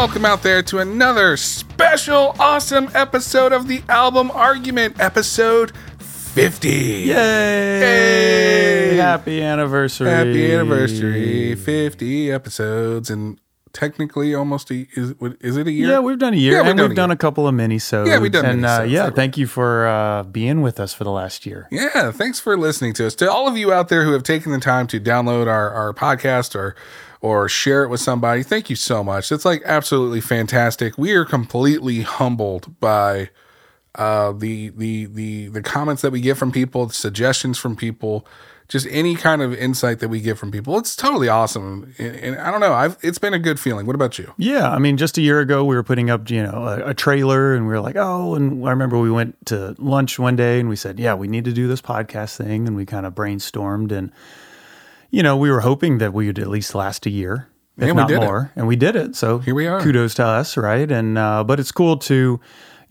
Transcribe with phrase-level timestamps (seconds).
[0.00, 6.68] welcome out there to another special, awesome episode of the Album Argument, episode 50.
[6.70, 7.06] Yay!
[7.10, 8.96] Yay!
[8.96, 10.08] Happy anniversary.
[10.08, 13.38] Happy anniversary, 50 episodes, and
[13.74, 15.88] technically almost a, is, is it a year?
[15.88, 17.14] Yeah, we've done a year, Yeah, we've and done we've a done year.
[17.14, 18.08] a couple of mini-sodes.
[18.08, 21.12] Yeah, we've done And uh, yeah, thank you for uh, being with us for the
[21.12, 21.68] last year.
[21.70, 23.14] Yeah, thanks for listening to us.
[23.16, 25.92] To all of you out there who have taken the time to download our, our
[25.92, 26.74] podcast or
[27.20, 29.30] or share it with somebody, thank you so much.
[29.30, 30.96] It's like absolutely fantastic.
[30.96, 33.30] We are completely humbled by
[33.94, 38.26] uh, the the the the comments that we get from people, suggestions from people,
[38.68, 40.78] just any kind of insight that we get from people.
[40.78, 42.72] It's totally awesome, and, and I don't know.
[42.72, 43.86] I've it's been a good feeling.
[43.86, 44.32] What about you?
[44.38, 46.94] Yeah, I mean, just a year ago, we were putting up, you know, a, a
[46.94, 50.60] trailer, and we were like, oh, and I remember we went to lunch one day,
[50.60, 53.14] and we said, yeah, we need to do this podcast thing, and we kind of
[53.14, 54.12] brainstormed, and
[55.10, 57.92] you know, we were hoping that we would at least last a year, if And
[57.96, 58.26] we not did it.
[58.26, 59.16] more, and we did it.
[59.16, 59.80] So Here we are.
[59.80, 60.90] Kudos to us, right?
[60.90, 62.40] And uh, but it's cool to.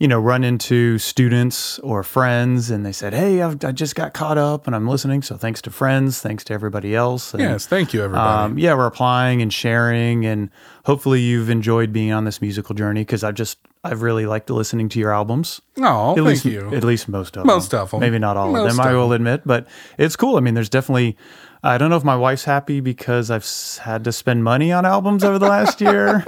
[0.02, 4.14] You know, run into students or friends, and they said, "Hey, I've, I just got
[4.14, 7.34] caught up, and I'm listening." So thanks to friends, thanks to everybody else.
[7.34, 8.44] And, Yes, thank you, everybody.
[8.52, 10.48] um, yeah, we're applying and sharing, and
[10.86, 14.88] hopefully you've enjoyed being on this musical journey because I've just I've really liked listening
[14.90, 15.60] to your albums.
[15.78, 16.74] oh, At thank least, you.
[16.74, 17.46] At least most of them.
[17.46, 18.00] Most of them.
[18.00, 18.86] Maybe not all Most of them.
[18.86, 19.66] I of will admit, but
[19.98, 20.36] it's cool.
[20.36, 21.16] I mean, there's definitely.
[21.62, 23.46] I don't know if my wife's happy because I've
[23.82, 26.24] had to spend money on albums over the last year.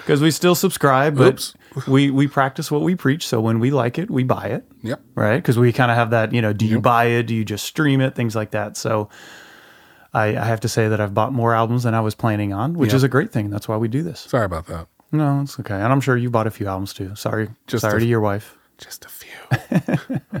[0.00, 1.86] Because we still subscribe, but Oops.
[1.86, 3.26] we we practice what we preach.
[3.26, 5.00] So when we like it, we buy it yep.
[5.14, 5.36] right?
[5.36, 7.24] Because we kind of have that, you know, do you buy it?
[7.24, 8.14] Do you just stream it?
[8.16, 8.76] Things like that.
[8.76, 9.08] So
[10.12, 12.74] I, I have to say that I've bought more albums than I was planning on,
[12.74, 12.96] which Yeah.
[12.96, 13.50] is a great thing.
[13.50, 14.20] That's why we do this.
[14.20, 14.88] Sorry about that.
[15.12, 15.74] No, it's okay.
[15.74, 17.14] And I'm sure you bought a few albums too.
[17.16, 17.48] Sorry.
[17.66, 18.56] Just Sorry a- to your wife.
[18.78, 20.40] Just a few.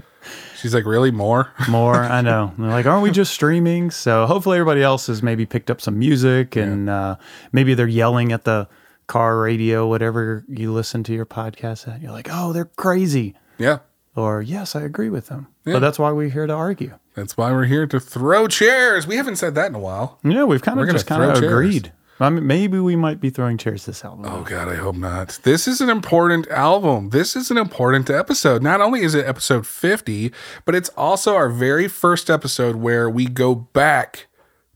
[0.60, 1.52] She's like, really more?
[1.68, 2.52] More, I know.
[2.58, 3.90] They're like, aren't we just streaming?
[3.90, 7.16] So hopefully everybody else has maybe picked up some music and uh,
[7.52, 8.68] maybe they're yelling at the
[9.06, 12.02] car radio, whatever you listen to your podcast at.
[12.02, 13.34] You're like, oh, they're crazy.
[13.58, 13.78] yeah.
[14.16, 15.46] Or, yes, I agree with them.
[15.64, 15.74] Yeah.
[15.74, 16.98] But that's why we're here to argue.
[17.14, 19.06] That's why we're here to throw chairs.
[19.06, 20.18] We haven't said that in a while.
[20.24, 21.92] Yeah, we've kind of just kind of agreed.
[22.20, 24.26] I mean, maybe we might be throwing chairs this album.
[24.26, 25.38] Oh God, I hope not.
[25.44, 27.10] This is an important album.
[27.10, 28.62] This is an important episode.
[28.62, 30.32] Not only is it episode 50,
[30.64, 34.26] but it's also our very first episode where we go back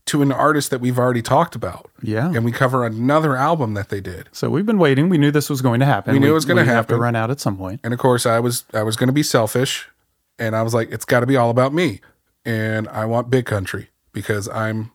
[0.05, 1.89] to an artist that we've already talked about.
[2.01, 2.31] Yeah.
[2.33, 4.29] And we cover another album that they did.
[4.31, 5.09] So we've been waiting.
[5.09, 6.13] We knew this was going to happen.
[6.13, 7.79] We knew it was gonna we'd have to run out at some point.
[7.83, 9.89] And of course, I was I was going to be selfish
[10.37, 12.01] and I was like it's got to be all about me.
[12.45, 14.91] And I want Big Country because I'm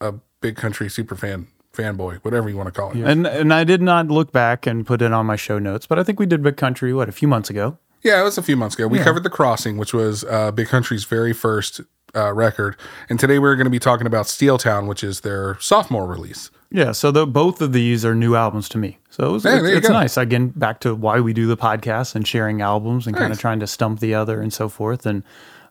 [0.00, 2.98] a Big Country super fan, fanboy, whatever you want to call it.
[2.98, 5.98] And and I did not look back and put it on my show notes, but
[5.98, 7.78] I think we did Big Country what a few months ago.
[8.02, 8.88] Yeah, it was a few months ago.
[8.88, 11.80] We covered The Crossing, which was uh, Big Country's very first
[12.16, 12.76] uh, record.
[13.08, 16.50] And today we're going to be talking about Steel Town, which is their sophomore release.
[16.72, 18.98] Yeah, so the, both of these are new albums to me.
[19.10, 20.16] So it was, Yeah, it's, it's nice.
[20.16, 23.60] Again, back to why we do the podcast and sharing albums and kind of trying
[23.60, 25.06] to stump the other and so forth.
[25.06, 25.22] And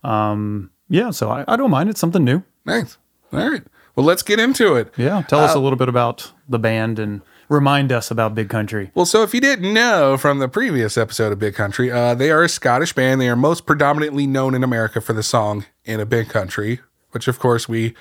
[0.06, 1.90] um, yeah, so I, I don't mind.
[1.90, 2.44] It's something new.
[2.66, 2.98] Nice.
[3.34, 3.64] All right.
[3.96, 4.94] Well, let's get into it.
[4.98, 8.92] Yeah, tell us a little bit about the band and remind us about Big Country.
[8.96, 12.32] Well, so if you didn't know from the previous episode of Big Country, uh, they
[12.32, 13.20] are a Scottish band.
[13.20, 16.80] They are most predominantly known in America for the song "In a Big Country,"
[17.12, 17.94] which, of course, we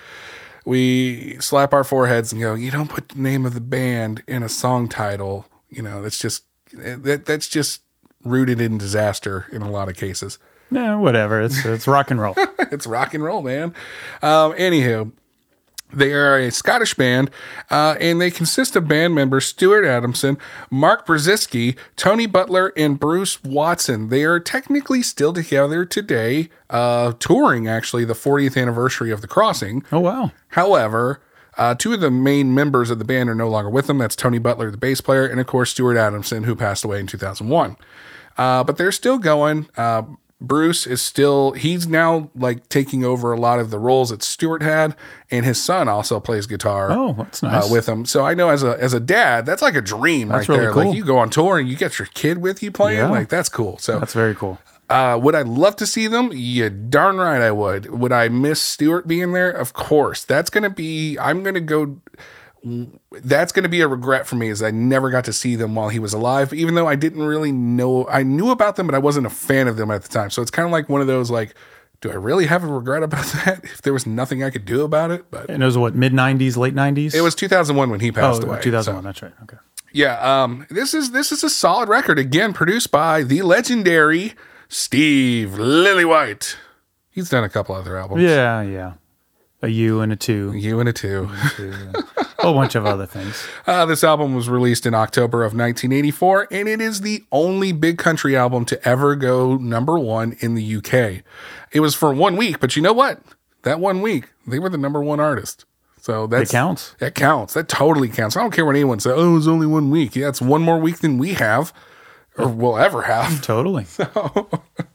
[0.65, 4.43] we slap our foreheads and go, "You don't put the name of the band in
[4.43, 7.83] a song title." You know, that's just that that's just
[8.25, 10.39] rooted in disaster in a lot of cases.
[10.71, 11.41] Yeah, whatever.
[11.43, 12.35] It's it's rock and roll.
[12.59, 13.75] it's rock and roll, man.
[14.23, 15.11] Um, anywho,
[15.93, 17.31] they are a Scottish band,
[17.71, 20.39] uh, and they consist of band members Stuart Adamson,
[20.71, 24.09] Mark Brzezicki, Tony Butler, and Bruce Watson.
[24.09, 29.85] They are technically still together today, uh, touring actually the 40th anniversary of The Crossing.
[29.93, 30.33] Oh wow.
[30.49, 31.21] However,
[31.57, 33.99] uh, two of the main members of the band are no longer with them.
[33.99, 37.07] That's Tony Butler, the bass player, and of course Stuart Adamson, who passed away in
[37.07, 37.77] 2001.
[38.39, 39.69] Uh, but they're still going.
[40.41, 44.23] Uh, Bruce is still, he's now like taking over a lot of the roles that
[44.23, 44.97] Stuart had,
[45.31, 46.91] and his son also plays guitar.
[46.91, 47.67] Oh, that's nice.
[47.67, 50.29] Uh, with him, so I know as a as a dad, that's like a dream
[50.29, 50.73] That's right really there.
[50.75, 50.85] cool.
[50.87, 53.11] Like you go on tour and you get your kid with you playing, Yeah.
[53.11, 53.79] like that's cool.
[53.79, 54.59] So That's very cool.
[54.89, 56.31] uh, would I love to see them?
[56.33, 57.91] Yeah, darn right I would.
[57.91, 59.51] Would I miss Stuart being there?
[59.51, 60.25] Of course.
[60.25, 61.19] That's gonna be.
[61.19, 61.99] I'm gonna go.
[63.11, 65.89] That's gonna be a regret for me, is I never got to see them while
[65.89, 66.53] he was alive.
[66.53, 69.67] Even though I didn't really know, I knew about them, but I wasn't a fan
[69.69, 70.31] of them at the time.
[70.31, 71.55] So it's kind of like one of those like,
[72.01, 73.61] do I really have a regret about that?
[73.65, 76.13] If there was nothing I could do about it, but And it was what mid
[76.13, 77.15] '90s, late '90s.
[77.15, 78.61] it was 2001 when he oh, passed away.
[78.61, 79.03] 2001.
[79.03, 79.33] so- That's right.
[79.45, 79.57] Okay.
[79.93, 82.19] yeah, um, this is this is a solid record.
[82.19, 84.35] Again, produced by the legendary
[84.69, 86.57] Steve Lillywhite.
[87.11, 88.23] He's done a couple other albums.
[88.23, 88.93] Yeah, yeah.
[89.63, 90.53] A U and a two.
[90.55, 91.29] You and a two.
[91.57, 91.73] Two,
[92.39, 93.47] whole bunch of other things.
[93.67, 97.99] Uh, this album was released in October of 1984, and it is the only big
[97.99, 101.23] country album to ever go number one in the UK.
[101.71, 103.21] It was for one week, but you know what?
[103.63, 105.67] That one week, they were the number one artist.
[106.01, 106.97] So that counts.
[106.99, 107.55] That counts.
[107.55, 108.37] That totally counts.
[108.37, 109.13] I don't care what anyone says.
[109.15, 110.17] Oh, it was only one week.
[110.17, 111.73] Yeah, it's one more week than we have,
[112.37, 113.43] or will ever have.
[113.43, 113.87] Totally.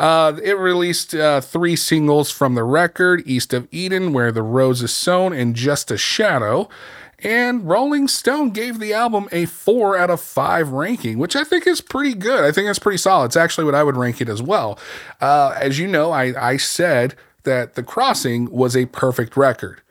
[0.00, 4.80] Uh, it released uh, three singles from the record East of Eden, Where the Rose
[4.80, 6.70] is Sown, and Just a Shadow.
[7.18, 11.66] And Rolling Stone gave the album a four out of five ranking, which I think
[11.66, 12.42] is pretty good.
[12.42, 13.26] I think that's pretty solid.
[13.26, 14.78] It's actually what I would rank it as well.
[15.20, 19.82] Uh, as you know, I, I said that The Crossing was a perfect record.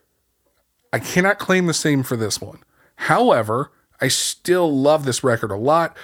[0.92, 2.64] I cannot claim the same for this one.
[2.96, 3.72] However,
[4.02, 5.96] I still love this record a lot.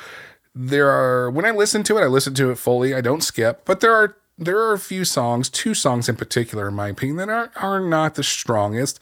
[0.56, 2.94] There are when I listen to it, I listen to it fully.
[2.94, 6.68] I don't skip, but there are there are a few songs, two songs in particular,
[6.68, 9.00] in my opinion, that are, are not the strongest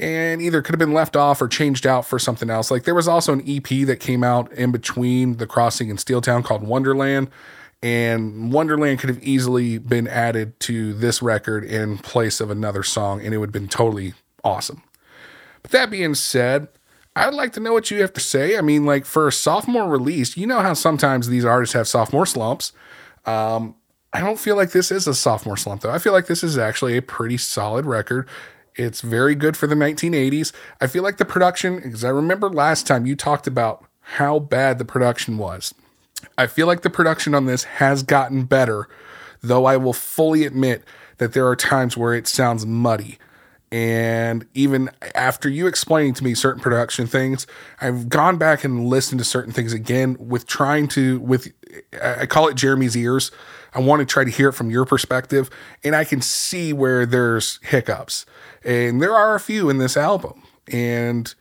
[0.00, 2.70] and either could have been left off or changed out for something else.
[2.70, 6.20] Like there was also an EP that came out in between The Crossing and Steel
[6.20, 7.30] Town called Wonderland.
[7.82, 13.24] And Wonderland could have easily been added to this record in place of another song,
[13.24, 14.82] and it would have been totally awesome.
[15.62, 16.68] But that being said,
[17.18, 18.56] I'd like to know what you have to say.
[18.56, 22.26] I mean, like for a sophomore release, you know how sometimes these artists have sophomore
[22.26, 22.72] slumps.
[23.26, 23.74] Um,
[24.12, 25.90] I don't feel like this is a sophomore slump, though.
[25.90, 28.28] I feel like this is actually a pretty solid record.
[28.74, 30.52] It's very good for the 1980s.
[30.80, 34.78] I feel like the production, because I remember last time you talked about how bad
[34.78, 35.74] the production was.
[36.38, 38.88] I feel like the production on this has gotten better,
[39.42, 40.84] though I will fully admit
[41.18, 43.18] that there are times where it sounds muddy.
[43.70, 47.46] And even after you explaining to me certain production things,
[47.80, 51.52] I've gone back and listened to certain things again with trying to, with,
[52.02, 53.30] I call it Jeremy's ears.
[53.74, 55.50] I want to try to hear it from your perspective,
[55.84, 58.24] and I can see where there's hiccups.
[58.64, 60.42] And there are a few in this album,
[60.72, 61.34] and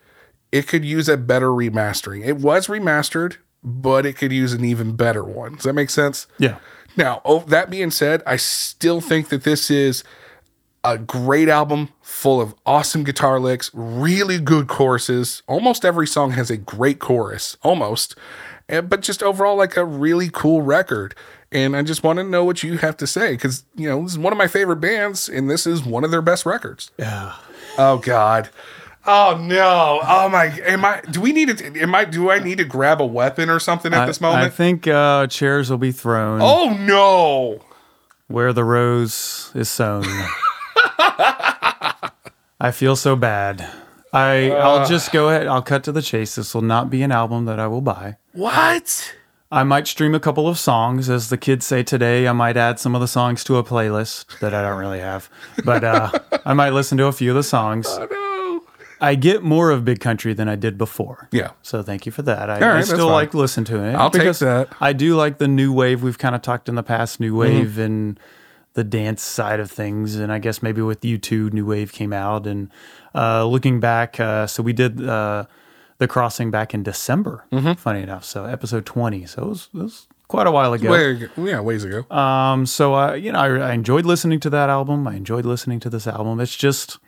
[0.51, 2.25] it could use a better remastering.
[2.25, 5.56] It was remastered, but it could use an even better one.
[5.56, 6.27] Does that make sense?
[6.38, 6.57] Yeah.
[6.97, 10.03] Now, oh, that being said, I still think that this is
[10.88, 15.44] a great album full of awesome guitar licks, really good choruses.
[15.45, 18.16] Almost every song has a great chorus, almost.
[18.69, 21.13] And, but just overall, like a really cool record.
[21.51, 24.13] And I just want to know what you have to say because, you know, this
[24.13, 26.92] is one of my favorite bands, and this is one of their best records.
[26.98, 27.36] Yeah.
[27.78, 28.50] Oh, God.
[29.10, 30.01] Oh no!
[30.06, 30.48] Oh my!
[30.66, 31.00] Am I?
[31.10, 31.80] Do we need to?
[31.80, 32.04] Am I?
[32.04, 34.44] Do I need to grab a weapon or something at I, this moment?
[34.44, 37.62] I think uh, chairs will be thrown oh no!
[38.28, 40.04] where the rose is sown.
[42.59, 43.68] I feel so bad.
[44.13, 45.48] I I'll just go ahead.
[45.48, 46.36] I'll cut to the chase.
[46.36, 48.18] This will not be an album that I will buy.
[48.33, 49.13] What?
[49.51, 52.27] I might stream a couple of songs, as the kids say today.
[52.27, 55.30] I might add some of the songs to a playlist that I don't really have,
[55.63, 56.12] but uh,
[56.45, 57.86] I might listen to a few of the songs.
[57.89, 58.63] Oh no!
[59.00, 61.30] I get more of Big Country than I did before.
[61.31, 61.51] Yeah.
[61.62, 62.50] So thank you for that.
[62.50, 63.94] I, right, I still like listen to it.
[63.94, 64.69] I'll take that.
[64.81, 66.01] I do like the new wave.
[66.04, 67.38] We've kind of talked in the past, new Mm-hmm.
[67.39, 68.19] wave and
[68.77, 70.15] the dance side of things.
[70.18, 72.45] And I guess maybe with you two, new wave came out.
[72.45, 72.69] And
[73.15, 75.45] uh, looking back, uh, so we did uh,
[75.97, 77.44] the crossing back in December.
[77.51, 77.74] Mm-hmm.
[77.74, 79.25] Funny enough, so episode twenty.
[79.25, 80.91] So it was, it was quite a while ago.
[80.91, 82.06] Way, yeah, ways ago.
[82.15, 85.07] Um, so I, you know, I, I enjoyed listening to that album.
[85.07, 86.40] I enjoyed listening to this album.
[86.40, 86.99] It's just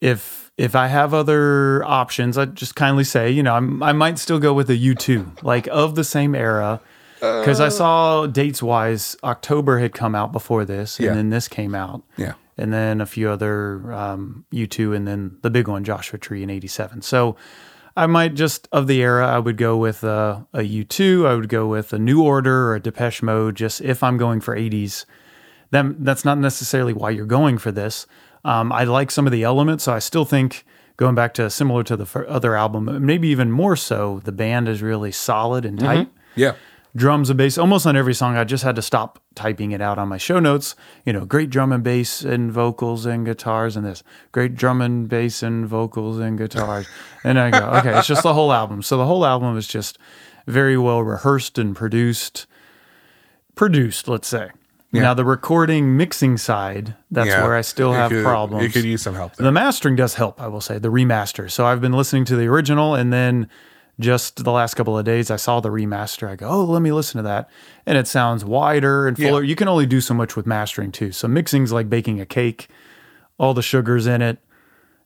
[0.00, 4.20] if if I have other options, I just kindly say, you know, I'm, I might
[4.20, 6.80] still go with a U2, like of the same era,
[7.20, 11.14] because I saw dates wise, October had come out before this, and Yeah.
[11.14, 12.34] then this came out, yeah.
[12.56, 16.50] and then a few other um, U2, and then the big one, Joshua Tree in
[16.50, 17.02] '87.
[17.02, 17.36] So.
[17.96, 21.26] I might just of the era, I would go with uh, a U2.
[21.26, 23.56] I would go with a New Order or a Depeche Mode.
[23.56, 25.04] Just if I'm going for 80s,
[25.72, 28.06] then that's not necessarily why you're going for this.
[28.44, 30.64] Um, I like some of the elements, so I still think
[30.96, 34.80] going back to similar to the other album, maybe even more so, the band is
[34.80, 36.08] really solid and tight.
[36.36, 36.52] Yeah.
[36.96, 38.36] Drums and bass, almost on every song.
[38.36, 40.74] I just had to stop typing it out on my show notes.
[41.04, 44.02] You know, great drum and bass and vocals and guitars and this.
[44.32, 46.88] Great drum and bass and vocals and guitars.
[47.24, 48.82] And I go, okay, it's just the whole album.
[48.82, 49.98] So the whole album is just
[50.46, 52.46] very well rehearsed and produced.
[53.54, 54.50] Produced, let's say.
[54.90, 57.42] Now the recording mixing side, that's Yeah.
[57.42, 58.64] where I still You have could- problems.
[58.64, 59.44] You could use some help there.
[59.44, 61.50] The mastering does help, I will say, the remaster.
[61.50, 63.48] So I've been listening to the original and then
[64.00, 66.28] just the last couple of days I saw the remaster.
[66.28, 67.50] I go, oh, let me listen to that.
[67.86, 69.42] And it sounds wider and fuller.
[69.42, 71.12] You can only do so much with mastering too.
[71.12, 72.68] So mixing's like baking a cake,
[73.38, 74.38] all the sugars in it.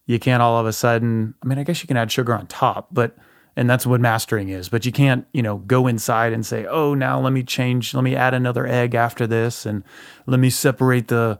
[0.06, 2.46] You can't all of a sudden, I mean, I guess you can add sugar on
[2.48, 3.16] top, but
[3.54, 4.68] and that's what mastering is.
[4.68, 8.02] But you can't, you know, go inside and say, "Oh, now let me change, let
[8.02, 9.84] me add another egg after this and
[10.26, 11.38] let me separate the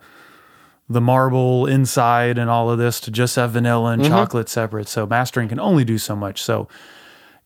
[0.89, 4.13] the marble inside and all of this to just have vanilla and mm-hmm.
[4.13, 4.89] chocolate separate.
[4.89, 6.43] So mastering can only do so much.
[6.43, 6.69] So,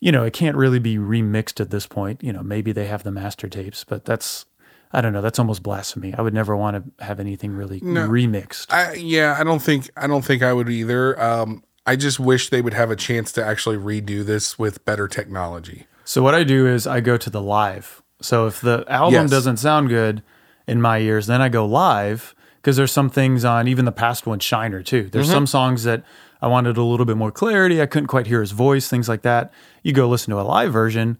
[0.00, 2.22] you know, it can't really be remixed at this point.
[2.22, 4.46] You know, maybe they have the master tapes, but that's
[4.92, 6.14] I don't know, that's almost blasphemy.
[6.16, 8.72] I would never want to have anything really remixed.
[8.72, 11.20] I, yeah, I don't think I don't think I would either.
[11.20, 15.06] Um, I just wish they would have a chance to actually redo this with better
[15.08, 15.86] technology.
[16.04, 18.02] So what I do is I go to the live.
[18.20, 19.30] So if the album Yes.
[19.30, 20.22] doesn't sound good
[20.66, 24.26] in my ears, then I go live because there's some things on even the past
[24.26, 25.04] one, Shiner too.
[25.10, 26.02] There's some songs that
[26.46, 27.82] I wanted a little bit more clarity.
[27.82, 29.52] I couldn't quite hear his voice, things like that.
[29.82, 31.18] You go listen to a live version,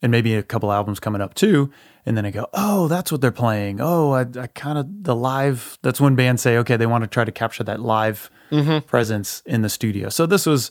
[0.00, 1.72] and maybe a couple albums coming up too,
[2.06, 3.80] and then I go, oh, that's what they're playing.
[3.80, 5.76] Oh, I, I kind of the live.
[5.82, 8.30] That's when bands say, okay, they want to try to capture that live
[8.86, 10.08] presence in the studio.
[10.08, 10.70] So this was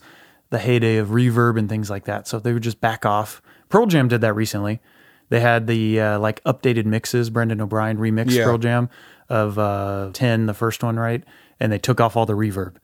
[0.49, 2.25] the heyday of reverb and things like that.
[2.25, 3.41] So they would just back off.
[3.67, 4.79] Pearl Jam did that recently.
[5.27, 7.29] They had the uh, like updated mixes.
[7.29, 8.45] Brendan O'Brien remixed Yeah.
[8.45, 8.89] Pearl Jam
[9.27, 11.21] of uh, ten, the first one, right?
[11.59, 12.77] And they took off all the reverb,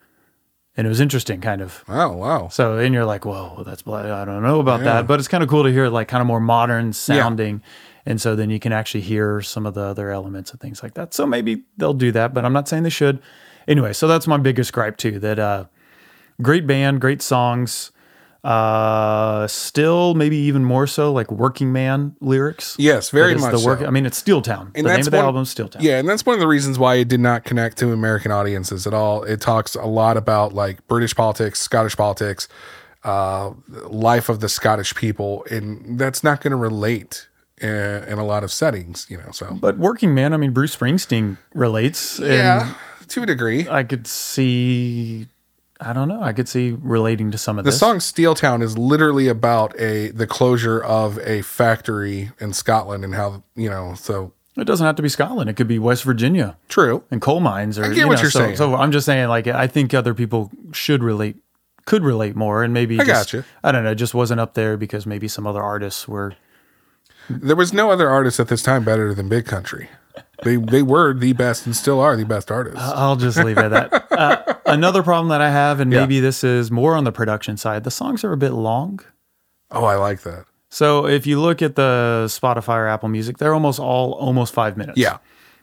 [0.78, 1.84] and it was interesting, kind of.
[1.88, 2.50] Oh wow!
[2.50, 5.50] So and you're like, whoa, that's I don't know about that, but it's kind of
[5.50, 7.62] cool to hear like kind of more modern sounding,
[8.06, 10.94] and so then you can actually hear some of the other elements and things like
[10.96, 11.14] that.
[11.14, 13.22] So maybe they'll do that, but I'm not saying they should.
[13.68, 15.18] Anyway, so that's my biggest gripe too.
[15.20, 15.66] That uh,
[16.42, 17.92] great band, great songs,
[18.46, 22.76] uh, still maybe even more so like working man lyrics.
[22.78, 23.80] Yes, very much the work.
[23.80, 23.88] so.
[23.88, 24.72] I mean, it's Steel Town.
[24.76, 25.82] the name of the one- album is Steel Town.
[25.82, 28.86] Yeah, and that's one of the reasons why it did not connect to American audiences
[28.86, 29.24] at all.
[29.24, 32.48] It talks a lot about like British politics, Scottish politics,
[33.04, 33.52] uh,
[33.88, 37.28] life of the Scottish people, and that's not going to relate
[37.60, 39.08] in, in a lot of settings.
[39.10, 42.20] You know, so But working man, I mean, Bruce Springsteen relates.
[42.20, 42.74] and yeah,
[43.08, 43.68] to a degree.
[43.68, 45.28] I could see.
[45.82, 46.22] I don't know.
[46.22, 47.80] I could see relating to some of The this.
[47.80, 53.14] song "Steel Town" is literally about a the closure of a factory in Scotland and
[53.16, 53.94] how you know.
[53.96, 55.50] So It doesn't have to be Scotland.
[55.50, 57.04] It could be West Virginia true.
[57.12, 57.78] and coal mines.
[57.78, 58.56] Or I get you what know, you're so, saying.
[58.56, 61.36] So I'm just saying, like, I think other people should relate,
[61.86, 63.46] could relate more, and maybe I just, gotcha.
[63.62, 66.36] I don't know, it just wasn't up there because maybe some other artists were.
[67.30, 69.90] There was no other artist at this time better than Big Country.
[70.44, 72.80] They they were the best and still are the best artists.
[72.82, 74.02] I'll just leave it at that.
[74.16, 77.84] Uh, another problem that I have, and maybe this is more on the production side,
[77.84, 79.02] the songs are a bit long.
[79.72, 80.46] oh, I like that.
[80.70, 84.78] So if you look at the Spotify or Apple Music, they're almost all almost five
[84.78, 84.98] minutes.
[84.98, 85.18] Yeah.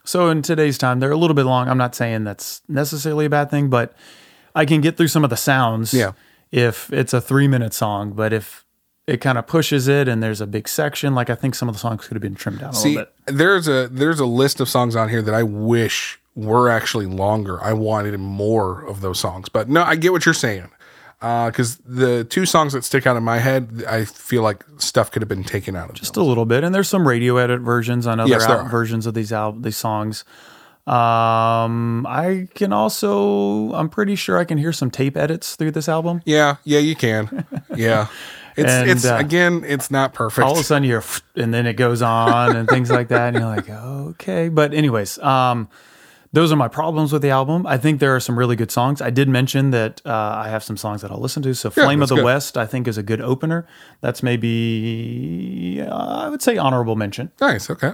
[0.04, 1.66] So in today's time, they're a little bit long.
[1.68, 3.94] I'm not saying that's necessarily a bad thing, but
[4.54, 6.12] I can get through some of the sounds Yeah.
[6.50, 8.12] if it's a three minute song.
[8.12, 8.66] But if
[9.06, 11.74] it kind of pushes it and there's a big section, like I think some of
[11.74, 13.36] the songs could have been trimmed down a See, little bit.
[13.36, 17.62] there's a there's a list of songs on here that I wish were actually longer.
[17.62, 20.70] I wanted more of those songs, but no, I get what you're saying.
[21.20, 25.22] Because the two songs that stick out in my head, I feel like stuff could
[25.22, 28.08] have been taken out of Just a little bit, and there's some radio edit versions
[28.08, 30.24] on other Yes, al- versions of these al- these songs.
[30.84, 35.88] Um, I can also, I'm pretty sure I can hear some tape edits through this
[35.88, 36.22] album.
[36.24, 37.46] Yeah, yeah, you can.
[37.76, 38.08] Yeah,
[38.56, 40.44] it's And, it's uh, again, it's not perfect.
[40.44, 41.04] all of a sudden you're
[41.36, 43.68] and then it goes on and things like that and you're like
[44.10, 45.68] okay but anyways um
[46.34, 49.00] those are my problems with the album i think there are some really good songs
[49.02, 52.02] i did mention that uh, i have some songs that i'll listen to so flame
[52.02, 52.24] of the good.
[52.24, 53.66] west i think is a good opener
[54.00, 57.70] that's maybe uh, i would say honorable mention nice.
[57.70, 57.92] Okay.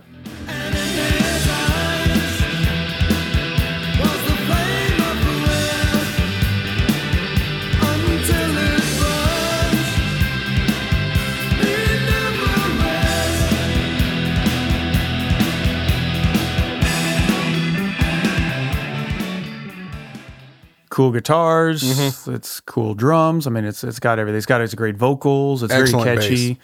[20.98, 24.96] Cool guitars it's cool drums i mean it's it's got everything it's got its great
[24.96, 26.58] vocals it's Excellent very catchy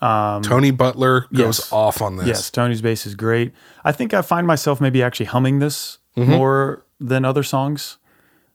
[0.00, 1.72] Tony Butler goes Um, yes.
[1.72, 2.26] off on this.
[2.28, 3.52] Yes, Tony's bass is great.
[3.84, 6.30] I think I find myself maybe actually humming this Mm-hmm.
[6.32, 7.96] more than other songs,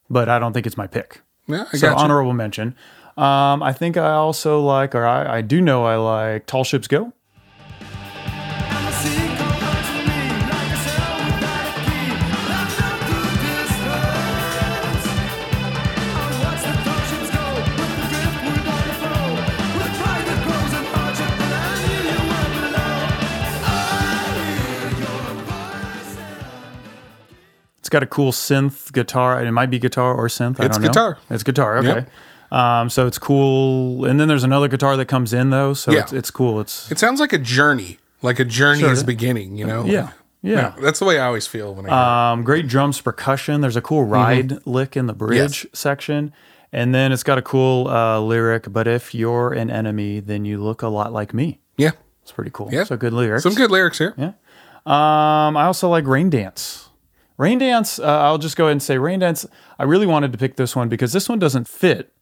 [0.10, 1.22] but I don't think it's my pick.
[1.48, 2.04] Yeah, I so got you.
[2.04, 2.76] honorable mention.
[3.18, 6.88] Um, I think I also like, or I, I do know I like Tall Ships
[6.88, 7.12] Go.
[27.94, 30.60] Got a cool synth guitar, it might be guitar or synth.
[30.60, 30.88] I It's don't know.
[30.90, 31.18] guitar.
[31.30, 31.78] It's guitar.
[31.78, 31.88] Okay.
[31.88, 32.10] Yep.
[32.52, 34.04] Um, so it's cool.
[34.06, 36.02] And then there's another guitar that comes in though, so Yeah.
[36.02, 36.60] it's, it's cool.
[36.60, 38.92] It's It sounds like a journey, like a journey Sure.
[38.92, 39.56] is beginning.
[39.58, 39.86] You know.
[39.86, 40.10] yeah,
[40.42, 40.74] yeah.
[40.82, 41.90] That's the way I always feel when I.
[41.90, 41.98] Hear
[42.34, 43.62] Um, great drums percussion.
[43.62, 45.68] There's a cool ride lick in the bridge Mm-hmm.
[45.72, 45.80] Yes.
[45.80, 46.34] section.
[46.72, 50.62] And then it's got a cool uh, lyric, but if you're an enemy, then you
[50.64, 51.60] look a lot like me.
[51.78, 51.92] yeah.
[52.24, 52.70] It's pretty cool.
[52.72, 52.86] Yeah.
[52.86, 53.44] So good lyrics.
[53.44, 54.14] Some good lyrics here.
[54.18, 54.32] Yeah.
[54.86, 56.83] Um, I also like Rain Dance.
[57.38, 59.46] Rain Dance, uh, I'll just go ahead and say Rain Dance.
[59.80, 62.14] I really wanted to pick this one because this one doesn't fit.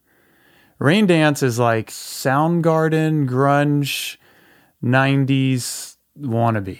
[0.80, 4.18] Rain Dance is like Soundgarden, grunge,
[4.84, 6.80] 90s wannabe.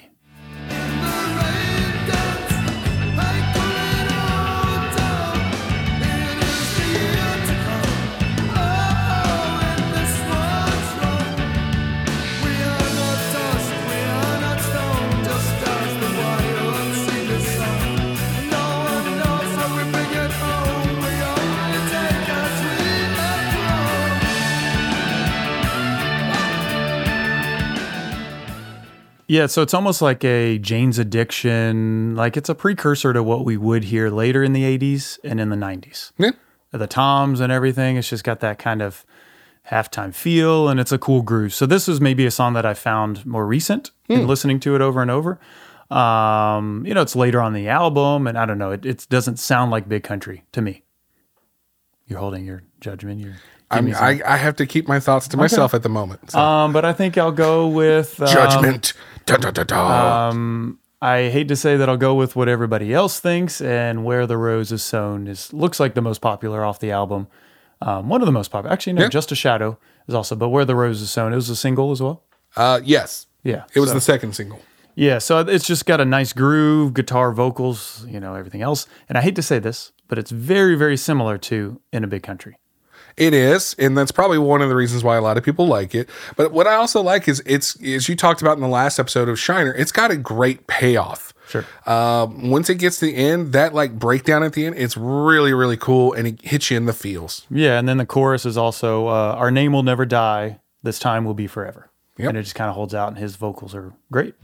[29.32, 32.18] Yeah, so it's almost like a Jane's Addiction.
[32.18, 35.48] Like it's a precursor to what we would hear later in the 80s and in
[35.48, 36.12] the 90s.
[36.18, 36.32] Yeah.
[36.72, 37.96] The toms and everything.
[37.96, 39.06] It's just got that kind of
[39.72, 41.54] halftime feel and it's a cool groove.
[41.54, 44.82] So this is maybe a song that I found more recent in listening to it
[44.82, 45.40] over and over.
[45.90, 49.40] Um, you know, it's later on the album and I don't know, it, it doesn't
[49.40, 50.84] sound like big country to me.
[52.06, 53.22] You're holding your judgment.
[53.22, 53.38] You're
[53.72, 56.32] I mean, I, I have to keep my thoughts to myself at the moment.
[56.32, 56.40] So.
[56.40, 58.94] um, but I think I'll go with um, Judgment.
[59.26, 60.30] Da, da, da, da.
[60.30, 64.28] Um, I hate to say that I'll go with what everybody else thinks, and "Where
[64.28, 67.28] the Rose is Sown" is looks like the most popular off the album.
[67.82, 69.10] Um, one of the most popular, actually, no, Yeah.
[69.10, 71.92] "Just a Shadow" is also, but "Where the Rose is Sown" it was a single
[71.92, 72.24] as well.
[72.56, 73.28] uh, yes.
[73.44, 74.60] Yeah, It was so- the second single.
[74.94, 75.18] yeah.
[75.18, 78.86] So it's just got a nice groove, guitar, vocals, you know, everything else.
[79.10, 82.22] And I hate to say this, but it's very, very similar to "In a Big
[82.22, 82.58] Country."
[83.18, 85.94] It is, and that's probably one of the reasons why a lot of people like
[85.96, 86.10] it.
[86.36, 89.30] But what I also like is it's as you talked about in the last episode
[89.30, 91.34] of Shiner, it's got a great payoff.
[91.48, 91.66] Sure.
[91.86, 95.54] Um, once it gets to the end, that like breakdown at the end, it's really
[95.54, 97.46] really cool, and it hits you in the feels.
[97.50, 100.60] Yeah, and then the chorus is also uh, "Our name will never die.
[100.84, 102.30] This time will be forever." Yep.
[102.30, 104.36] And it just kind of holds out, and his vocals are great.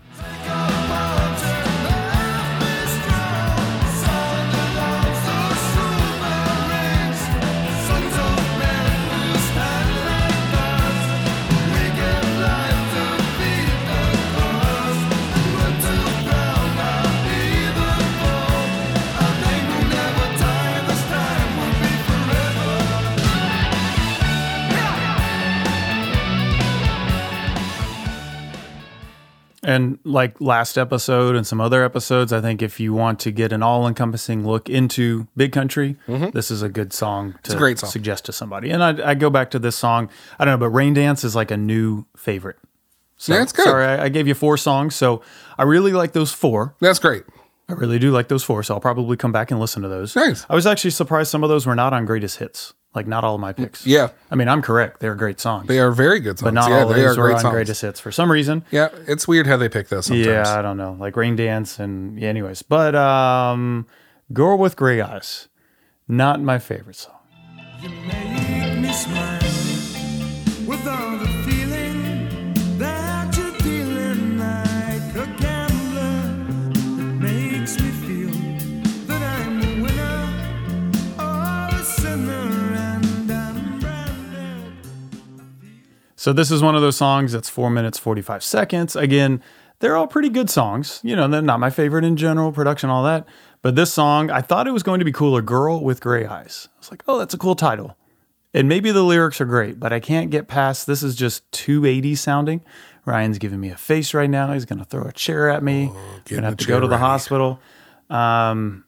[29.68, 33.52] And like last episode and some other episodes, I think if you want to get
[33.52, 36.30] an all-encompassing look into Big Country, mm-hmm.
[36.30, 37.90] this is a good song to a great song.
[37.90, 38.70] suggest to somebody.
[38.70, 40.10] And I, I go back to this song.
[40.40, 42.56] I don't know, but Rain Dance is like a new favorite.
[43.18, 43.66] So, Yeah, it's good.
[43.66, 45.22] Sorry, I, I gave you four songs, so
[45.58, 46.74] I really like those four.
[46.80, 47.26] That's great.
[47.68, 50.16] I really do like those four, so I'll probably come back and listen to those.
[50.16, 50.46] Nice.
[50.50, 52.74] I was actually surprised some of those were not on greatest hits.
[52.98, 53.86] Like not all of my picks.
[53.86, 56.48] Yeah, I mean, I'm correct; they're great songs, they are very good songs.
[56.48, 57.54] but not yeah, all of they are those were great on songs.
[57.54, 58.66] greatest hits for some reason.
[58.72, 60.26] Yeah, it's weird how they pick those sometimes.
[60.26, 62.64] Yeah, I don't know, like Rain Dance and yeah, anyways.
[62.64, 63.86] But um,
[64.34, 65.48] Girl with Gray Eyes,
[66.08, 67.14] not my favorite song.
[86.28, 88.98] So this is one of those songs that's four minutes forty five seconds.
[88.98, 89.42] Again,
[89.80, 91.00] they're all pretty good songs.
[91.02, 93.26] You know, they're not my favorite in general, production, all that.
[93.62, 95.42] But this song, I thought it was going to be cooler.
[95.42, 96.68] Girl with Gray Eyes.
[96.76, 97.96] I was like, oh, that's a cool title.
[98.54, 102.16] And maybe the lyrics are great, but I can't get past this is just 280
[102.16, 102.62] sounding.
[103.06, 104.52] Ryan's giving me a face right now.
[104.52, 105.84] He's going to throw a chair at me.
[105.84, 105.94] I'm
[106.26, 107.04] going to have to go to the ready.
[107.04, 107.62] hospital.
[108.10, 108.84] Um,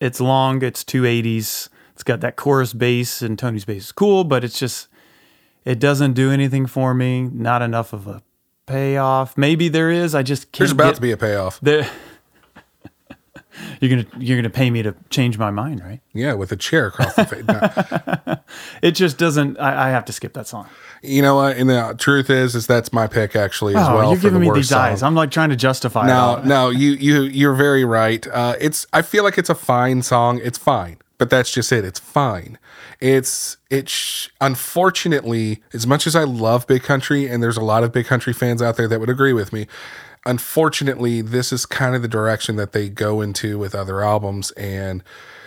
[0.00, 1.68] it's long, it's 280s.
[1.94, 4.86] It's got that chorus bass, and Tony's bass is cool, but it's just,
[5.64, 7.22] it doesn't do anything for me.
[7.22, 8.22] Not enough of a
[8.66, 9.36] payoff.
[9.36, 10.14] Maybe there is.
[10.14, 10.58] I just can't.
[10.60, 11.60] There's about get, to be a payoff.
[11.62, 11.88] the
[13.80, 16.00] you're gonna you're gonna pay me to change my mind, right?
[16.12, 17.44] Yeah, with a chair across the face.
[17.46, 18.36] No.
[18.82, 19.58] It just doesn't.
[19.58, 20.66] I, I have to skip that song.
[21.02, 21.56] You know what?
[21.56, 24.10] And the truth is, is that's my pick actually as Oh, well.
[24.12, 24.80] you're giving the me these song.
[24.80, 25.02] eyes.
[25.02, 26.06] I'm like trying to justify.
[26.06, 28.26] No, no, you you you're very right.
[28.26, 30.40] Uh, it's I feel like it's a fine song.
[30.42, 31.84] It's fine, but that's just it.
[31.84, 32.58] It's fine.
[32.98, 37.92] It's it's unfortunately as much as I love Big Country, and there's a lot of
[37.92, 39.66] Big Country fans out there that would agree with me.
[40.24, 44.50] Unfortunately, this is kind of the direction that they go into with other albums.
[44.52, 45.04] And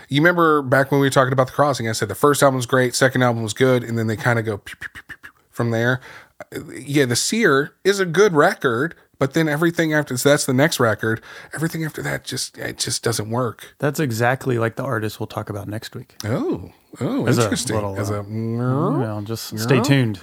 [0.09, 2.57] you remember back when we were talking about the Crossing, I said the first album
[2.57, 5.31] was great, second album was good, and then they kind of go pew, pew, pew,
[5.49, 6.01] from there.
[6.55, 10.53] Uh, yeah, the Seer is a good record, but then everything after so that's the
[10.53, 11.21] next record.
[11.53, 13.73] Everything after that just it just doesn't work.
[13.79, 16.17] That's exactly like the artist we'll talk about next week.
[16.25, 17.75] Oh, oh, As a interesting.
[17.75, 20.19] little, As uh, a Well, just stay tuned.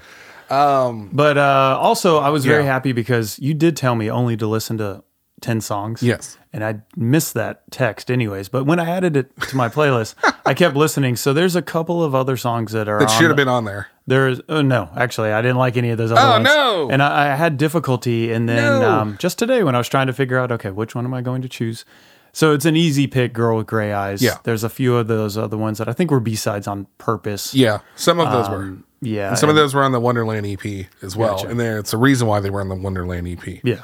[0.50, 2.72] Um, but uh, also, I was very Yeah.
[2.72, 5.02] happy because you did tell me only to listen to
[5.40, 6.02] 10 songs.
[6.02, 6.38] Yes.
[6.52, 8.48] And I missed that text anyways.
[8.48, 10.14] But when I added it to my playlist,
[10.46, 11.16] I kept listening.
[11.16, 13.88] So there's a couple of other songs that are That should have been on there.
[14.06, 16.48] There's oh no, actually I didn't like any of those other ones.
[16.50, 16.88] Oh, ones.
[16.88, 16.92] no.
[16.94, 18.90] And I, I had difficulty and then No.
[18.90, 21.20] um, just today when I was trying to figure out, okay, which one am I
[21.22, 21.84] going to choose?
[22.32, 24.22] So it's an easy pick, Girl with Gray Eyes.
[24.22, 24.38] Yeah.
[24.44, 27.54] There's a few of those other ones that I think were B sides on purpose.
[27.54, 28.62] Yeah, some of those were.
[28.62, 29.30] Um, yeah.
[29.30, 31.36] And some of those were on the Wonderland EP as well.
[31.36, 31.48] Gotcha.
[31.48, 33.60] And then it's the reason why they were on the Wonderland EP.
[33.64, 33.82] Yeah.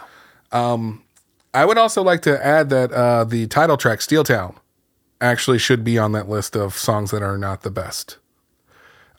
[1.57, 4.57] I would also like to add that uh, the title track, Steel Town,
[5.23, 8.19] actually should be on that list of songs that are not the best.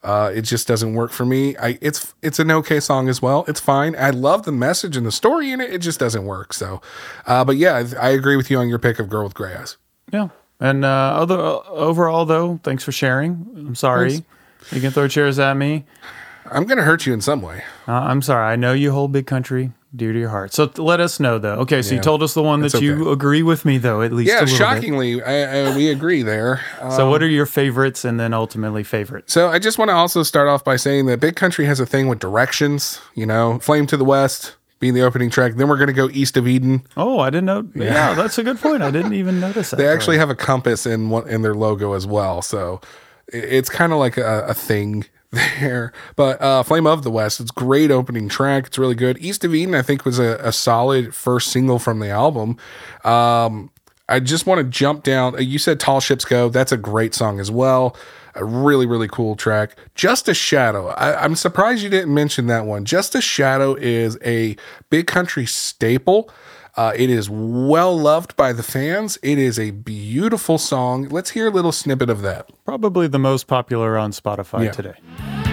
[0.04, 1.58] Uh, it just doesn't work for me.
[1.58, 3.44] I it's it's an okay song as well.
[3.48, 3.96] It's fine.
[3.96, 5.74] I love the message and the story in it.
[5.74, 6.54] It just doesn't work.
[6.54, 6.80] So,
[7.26, 9.56] uh, but yeah, I I agree with you on your pick of Girl with Gray
[9.56, 9.78] Eyes.
[10.14, 10.30] Yeah.
[10.60, 13.48] And uh, other uh, overall though, thanks for sharing.
[13.56, 14.12] I'm sorry.
[14.12, 14.74] Thanks.
[14.74, 15.86] You can throw chairs at me.
[16.52, 17.64] I'm gonna hurt you in some way.
[17.88, 18.54] Uh, I'm sorry.
[18.54, 20.54] I know you hold big country dear to your heart.
[20.54, 21.56] So let us know though.
[21.60, 23.12] Okay, so you told us the one that you okay.
[23.12, 26.62] agree with me though, at least a Yeah, shockingly, I, I, we agree there.
[26.80, 29.30] Uh, So what are your favorites and then ultimately favorite?
[29.30, 31.86] So I just want to also start off by saying that Big Country has a
[31.86, 33.00] thing with directions.
[33.16, 35.54] You know, Flame to the West being the opening track.
[35.56, 36.84] Then we're going to go East of Eden.
[36.96, 37.68] Oh, I didn't know.
[37.74, 38.84] Yeah, that's a good point.
[38.84, 39.78] I didn't even notice that.
[39.78, 42.42] They actually have a compass in one in their logo as well.
[42.42, 42.82] So
[43.28, 45.92] it's kind of like a, a thing there.
[46.16, 48.68] But uh, Flame of the West, it's great opening track.
[48.68, 49.18] It's really good.
[49.20, 52.58] East of Eden, I think, was a, a solid first single from the album.
[53.04, 53.72] Um,
[54.10, 55.36] I just want to jump down.
[55.36, 56.50] uh, You said Tall Ships Go.
[56.50, 57.96] That's a great song as well.
[58.36, 59.76] A really, really cool track.
[59.96, 60.90] Just a Shadow.
[60.90, 62.86] I, I'm surprised you didn't mention that one.
[62.86, 64.56] Just a Shadow is a
[64.90, 66.30] big country staple.
[66.78, 69.18] Uh, it is well loved by the fans.
[69.24, 71.10] It is a beautiful song.
[71.10, 72.50] Let's hear a little snippet of that.
[72.66, 74.72] probably the most popular on Spotify Yeah.
[74.72, 75.47] today.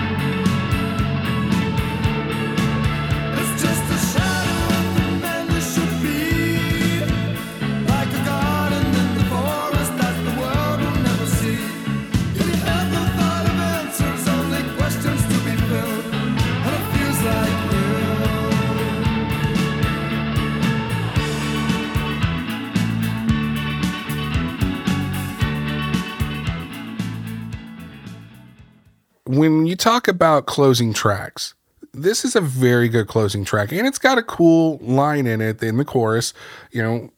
[29.38, 31.54] When you talk about closing tracks,
[31.92, 35.62] this is a very good closing track, and it's got a cool line in it
[35.62, 36.34] in the chorus.
[36.72, 37.10] You know,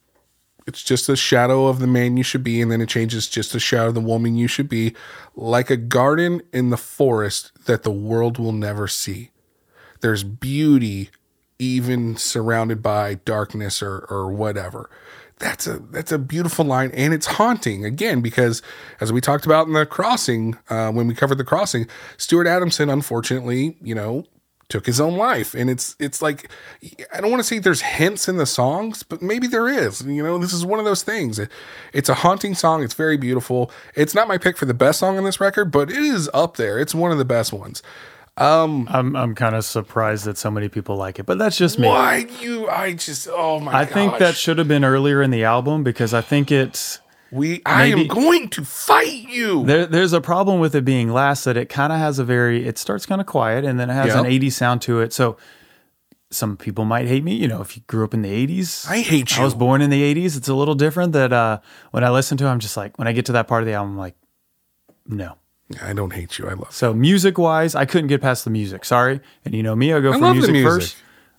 [0.66, 3.54] it's just a shadow of the man you should be, and then it changes just
[3.54, 4.94] a shadow of the woman you should be,
[5.34, 9.30] like a garden in the forest that the world will never see.
[10.00, 11.10] There's beauty
[11.58, 14.90] even surrounded by darkness or or whatever.
[15.38, 18.62] That's a that's a beautiful line and it's haunting again because
[19.00, 22.88] as we talked about in the crossing uh, when we covered the crossing, Stuart Adamson
[22.88, 24.24] unfortunately you know
[24.68, 25.54] took his own life.
[25.54, 26.50] And it's it's like
[27.12, 30.00] I don't want to say there's hints in the songs but maybe there is.
[30.02, 31.38] You know this is one of those things.
[31.38, 31.50] It,
[31.92, 32.82] it's a haunting song.
[32.82, 33.70] It's very beautiful.
[33.94, 36.56] It's not my pick for the best song on this record but it is up
[36.56, 36.78] there.
[36.78, 37.82] It's one of the best ones
[38.88, 41.88] I'm I'm kind of surprised that so many people like it, but that's just me.
[41.88, 45.44] why you I just oh my I think that should have been earlier in the
[45.44, 49.64] album because I think it's We, I am going to fight you.
[49.64, 52.66] there, there's a problem with it being last that it kind of has a very
[52.66, 55.14] it starts kind of quiet and then it has an 80s sound to it.
[55.14, 55.38] So
[56.30, 58.86] some people might hate me, you know, if you grew up in the 80s.
[58.90, 59.40] I hate you.
[59.40, 60.36] I was born in the 80s.
[60.36, 63.08] It's a little different that uh when I listen to it, I'm just like when
[63.08, 64.16] I get to that part of the album I'm like
[65.06, 65.38] no.
[65.82, 66.48] I don't hate you.
[66.48, 66.72] I love.
[66.72, 68.84] So music wise, I couldn't get past the music.
[68.84, 69.20] Sorry.
[69.44, 70.70] And you know me, I go for love the music, music.
[70.70, 70.96] first.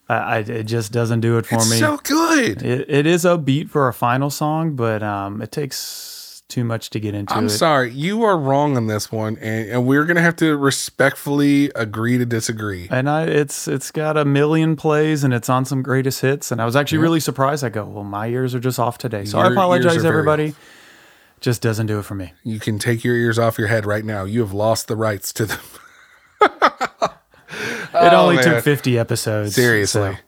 [0.10, 1.78] I, I, it just doesn't do it for It's me.
[1.78, 2.62] so good.
[2.62, 6.90] It, it is a beat for a final song, but um, it takes too much
[6.92, 7.50] to get into I'm it.
[7.50, 7.92] sorry.
[7.92, 12.26] You are wrong on this one, and, and we're gonna have to respectfully agree to
[12.26, 12.88] disagree.
[12.90, 16.50] And I, it's it's got a million plays and it's on some greatest hits.
[16.52, 17.66] And I was actually really surprised.
[17.66, 19.26] I go, well, my ears are just off today.
[19.26, 20.56] So I Your are apologize, very everybody.
[21.40, 22.34] Just doesn't do it for me.
[22.44, 24.24] You can take your ears off your head right now.
[24.24, 25.60] You have lost the rights to them.
[28.06, 28.46] It only man.
[28.46, 29.56] took 50 episodes.
[29.56, 30.14] Seriously.
[30.14, 30.20] So.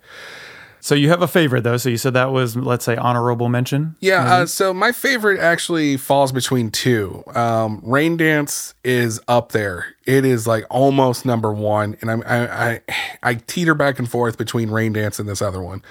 [0.80, 1.78] so you have a favorite though.
[1.78, 3.96] So you said that was, let's say, honorable mention.
[4.00, 7.24] Yeah, uh, so my favorite actually falls between two.
[7.36, 9.96] Um, Rain Dance is up there.
[10.06, 12.82] It is like almost number one, and I'm I, I
[13.24, 15.84] I teeter back and forth between Rain Dance and this other one.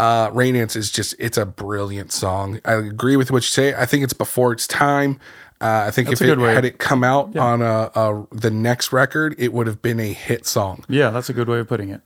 [0.00, 2.58] Uh, Rain Dance is just it's a brilliant song.
[2.64, 3.74] I agree with what you say.
[3.74, 5.20] I think it's before its time.
[5.60, 6.54] Uh, I think That's if it way.
[6.54, 10.10] had it come out on a, a the next record, it would have been a
[10.10, 10.86] hit song.
[10.88, 12.00] Yeah, that's a good way of putting it.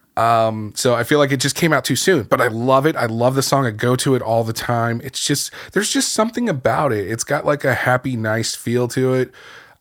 [0.74, 2.96] So I feel like it just came out too soon, but I love it.
[2.96, 3.64] I love the song.
[3.64, 5.00] I go to it all the time.
[5.04, 7.08] It's just there's just something about it.
[7.08, 9.30] It's got like a happy, nice feel to it.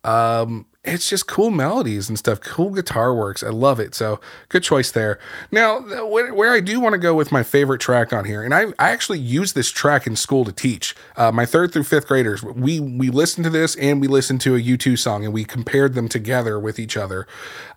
[0.04, 3.42] Um, it's just cool melodies and stuff, cool guitar works.
[3.42, 3.96] I love it.
[3.96, 4.20] So
[4.50, 5.18] good choice there.
[5.50, 8.66] Now, where, I do want to go with my favorite track on here, and I,
[8.78, 12.44] I actually use this track in school to teach uh, my third through fifth graders.
[12.44, 15.94] We we listened to this and we listened to a U2 song and we compared
[15.94, 17.28] them together with each other.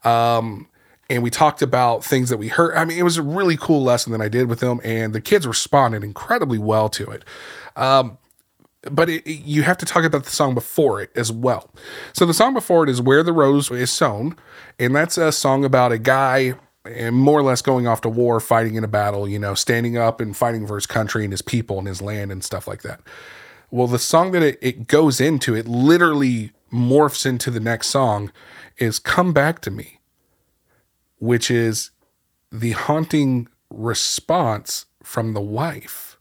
[0.03, 0.69] Um,
[1.09, 2.75] and we talked about things that we heard.
[2.75, 5.21] I mean, it was a really cool lesson that I did with them, and the
[5.21, 7.23] kids responded incredibly well to it.
[7.77, 8.19] Um,
[8.91, 11.71] but it, you have to talk about the song before it as well.
[12.13, 14.37] So the song before it is "Where the Rose Is Sown,"
[14.79, 18.39] and that's a song about a guy and more or less going off to war,
[18.41, 19.29] fighting in a battle.
[19.29, 22.33] You know, standing up and fighting for his country and his people and his land
[22.33, 23.01] and stuff like that.
[23.71, 28.33] Well, the song that it, it goes into, it literally morphs into the next song,
[28.79, 30.01] is "Come Back to Me,"
[31.19, 31.91] which is
[32.53, 36.16] the haunting response from the wife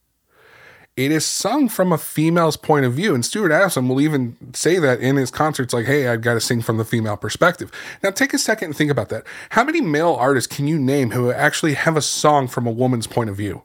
[0.98, 3.14] it is sung from a female's point of view.
[3.14, 6.40] And Stuart Addison will even say that in his concerts, like, hey, I've got to
[6.40, 7.70] sing from the female perspective.
[8.02, 9.26] Now, take a second and think about that.
[9.50, 13.08] How many male artists can you name who actually have a song from a woman's
[13.08, 13.64] point of view?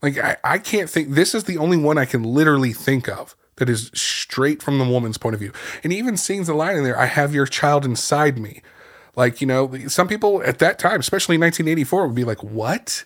[0.00, 3.36] Like, I, I can't think, this is the only one I can literally think of
[3.56, 5.52] that is straight from the woman's point of view.
[5.84, 8.62] And even sings the line in there, I have your child inside me.
[9.14, 13.04] Like, you know, some people at that time, especially in 1984, would be like, what?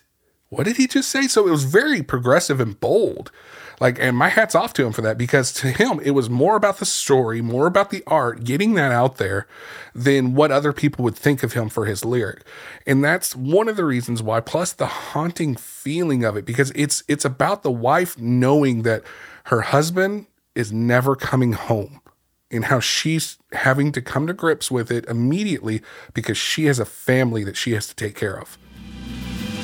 [0.49, 1.27] What did he just say?
[1.27, 3.31] So it was very progressive and bold.
[3.79, 6.55] Like, and my hat's off to him for that because to him, it was more
[6.55, 9.45] about the story, more about the art, getting that out there
[9.93, 12.43] than what other people would think of him for his lyric.
[12.87, 17.03] And that's one of the reasons why, plus the haunting feeling of it, because it's
[17.07, 19.03] it's about the wife knowing that
[19.45, 22.01] her husband is never coming home
[22.49, 25.81] and how she's having to come to grips with it immediately
[26.13, 28.57] because she has a family that she has to take care of.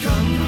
[0.04, 0.43] Come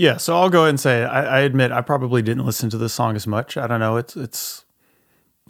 [0.00, 2.78] Yeah, so I'll go ahead and say I, I admit I probably didn't listen to
[2.78, 3.58] this song as much.
[3.58, 3.98] I don't know.
[3.98, 4.64] It's it's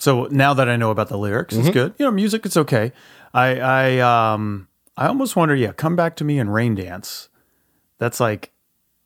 [0.01, 1.95] so now that I know about the lyrics, it's good.
[1.99, 2.91] You know, music, it's okay.
[3.33, 7.29] I I um I almost wonder, yeah, come back to me and rain dance.
[7.99, 8.51] That's like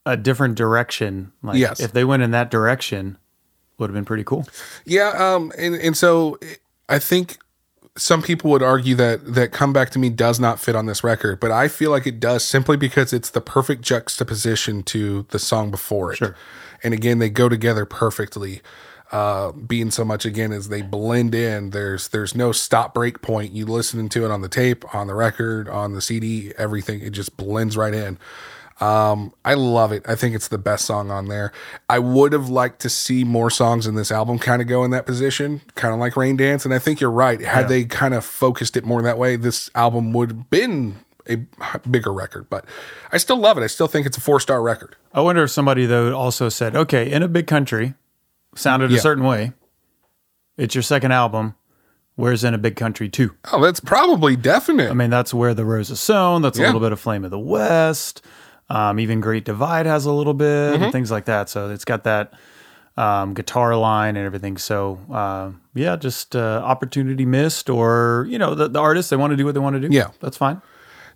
[0.07, 1.33] a different direction.
[1.43, 1.79] Like Yes.
[1.79, 3.19] if they went in that direction,
[3.77, 4.47] would have been pretty cool.
[4.87, 6.39] Yeah, um, and and so
[6.89, 7.37] I think
[7.97, 11.05] some people would argue that that "Come Back to Me" does not fit on this
[11.05, 15.39] record, but I feel like it does simply because it's the perfect juxtaposition to the
[15.39, 16.17] song before it.
[16.17, 16.37] Sure.
[16.83, 18.63] And again, they go together perfectly.
[19.13, 21.71] Uh, being so much again as they blend in.
[21.71, 23.53] There's there's no stop break point.
[23.53, 27.01] You listening to it on the tape, on the record, on the CD, everything.
[27.01, 28.19] It just blends right in.
[28.81, 30.03] Um, I love it.
[30.09, 31.53] I think it's the best song on there.
[31.89, 34.91] I would have liked to see more songs in this album kind of go in
[34.91, 36.65] that position, kind of like Rain Dance.
[36.65, 37.41] And I think you're right.
[37.41, 40.97] Had they kind of focused it more that way, this album would have been
[41.29, 41.39] a
[41.89, 42.51] bigger record.
[42.51, 42.65] But
[43.13, 43.63] I still love it.
[43.63, 44.97] I still think it's a four star record.
[45.13, 47.95] I wonder if somebody though also said, okay, in a big country,
[48.57, 49.53] sounded a certain way.
[50.57, 51.55] It's your second album.
[52.17, 53.35] Where's in a big country too?
[53.53, 54.89] Oh, that's probably definite.
[54.91, 56.43] I mean, that's where the rose is sown.
[56.43, 58.25] That's a little bit of Flame of the West.
[58.70, 60.83] Um, even Great Divide has a little bit Mm-hmm.
[60.85, 61.48] and things like that.
[61.50, 62.33] So it's got that
[62.96, 64.57] um, guitar line and everything.
[64.57, 69.33] So uh, yeah, just uh, opportunity missed, or you know, the, the artists they want
[69.33, 69.94] to do what they want to do.
[69.94, 70.09] Yeah.
[70.20, 70.62] that's fine.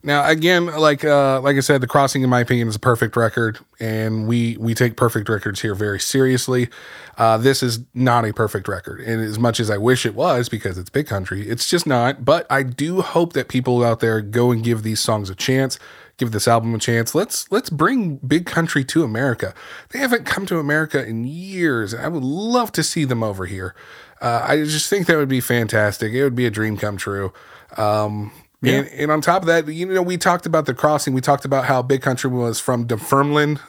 [0.00, 3.16] Now, again, like uh, like I said, the crossing, in my opinion, is a perfect
[3.16, 6.68] record, and we we take perfect records here very seriously.
[7.16, 10.48] Uh, this is not a perfect record, and as much as I wish it was,
[10.48, 12.24] because it's big country, it's just not.
[12.24, 15.80] But I do hope that people out there go and give these songs a chance,
[16.18, 17.14] give this album a chance.
[17.14, 19.54] Let's let's bring big country to America.
[19.90, 21.94] They haven't come to America in years.
[21.94, 23.74] I would love to see them over here.
[24.20, 26.12] Uh, I just think that would be fantastic.
[26.12, 27.32] It would be a dream come true.
[27.76, 31.14] Um, and, and on top of that, you know, we talked about the crossing.
[31.14, 33.60] We talked about how Big Country was from Dunfermline,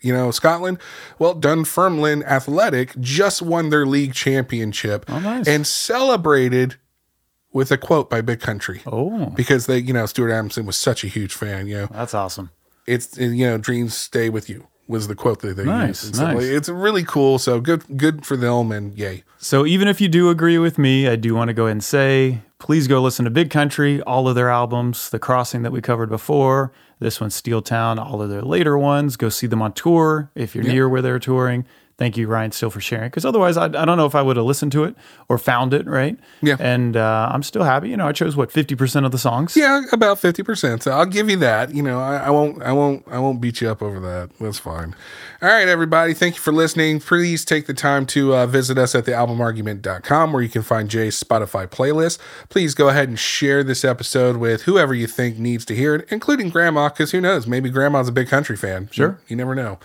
[0.00, 0.78] you know, Scotland.
[1.18, 5.46] Well, Dunfermline Athletic just won their league championship nice.
[5.46, 6.76] and celebrated
[7.52, 8.82] with a quote by Big Country.
[8.86, 11.66] Oh, Because they, you know, Stuart Adamson was such a huge fan.
[11.66, 12.50] You know, that's awesome.
[12.86, 16.16] it's you know, dreams stay with you was the quote that they Nice, used.
[16.16, 16.42] So nice.
[16.42, 17.38] it's really cool.
[17.38, 19.22] So good, good for them, and yay.
[19.38, 21.84] So even if you do agree with me, I do want to go ahead and
[21.84, 25.80] say, please go listen to Big Country, all of their albums, The Crossing that we
[25.80, 29.16] covered before, this one's Steel Town, all of their later ones.
[29.16, 31.64] Go see them on tour if you're near where they're touring.
[32.02, 33.10] Thank you, Ryan, still for sharing.
[33.10, 34.96] Because otherwise, I, I don't know if I would have listened to it
[35.28, 36.18] or found it, right?
[36.40, 36.56] Yeah.
[36.58, 37.90] And uh, I'm still happy.
[37.90, 39.56] You know, I chose what 50% of the songs.
[39.56, 40.82] Yeah, about fifty percent.
[40.82, 41.72] So I'll give you that.
[41.72, 44.30] You know, I, I won't, I won't, I won't beat you up over that.
[44.40, 44.96] That's fine.
[45.40, 46.12] All right, everybody.
[46.12, 46.98] Thank you for listening.
[46.98, 51.22] Please take the time to uh, visit us at thealbumargument.com where you can find Jay's
[51.22, 52.18] Spotify playlist.
[52.48, 56.08] Please go ahead and share this episode with whoever you think needs to hear it,
[56.10, 57.46] including Grandma, because who knows?
[57.46, 58.88] Maybe Grandma's a big country fan.
[58.90, 59.20] Sure.
[59.28, 59.78] You never know.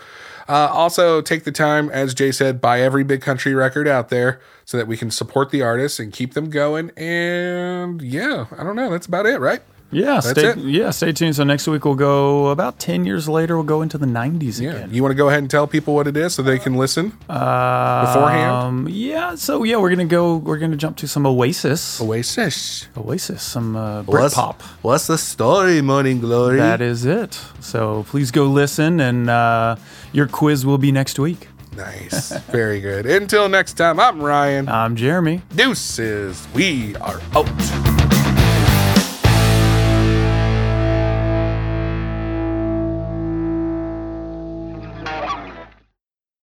[0.48, 4.40] Uh, also, take the time, as Jay said, buy every big country record out there
[4.66, 6.92] so that we can support the artists and keep them going.
[6.98, 8.90] And yeah, I don't know.
[8.90, 9.62] That's about it, right?
[9.90, 10.58] Yeah, That's stay, it.
[10.58, 11.38] yeah, stay tuned.
[11.38, 14.72] So next week we'll go about 10 years later, we'll go into the 90s Yeah.
[14.72, 14.94] again.
[14.94, 17.12] You want to go ahead and tell people what it is so they can listen
[17.28, 18.52] beforehand?
[18.52, 20.36] Um, yeah, so yeah, we're gonna go.
[20.36, 22.02] We're gonna jump to some Oasis.
[22.02, 22.90] Oasis.
[22.98, 24.62] Oasis, some uh, What's, Britpop.
[24.82, 26.58] what's the story, Morning Glory?
[26.58, 27.40] That is it.
[27.62, 29.78] So please go listen, and uh,
[30.14, 31.48] your quiz will be next week.
[31.76, 32.32] nice.
[32.52, 33.06] Very good.
[33.06, 34.68] Until next time, I'm Ryan.
[34.68, 35.42] I'm Jeremy.
[35.56, 36.48] Deuces.
[36.54, 37.97] We are out.